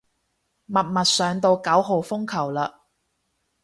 [0.65, 2.73] 默默上到九號風球嘞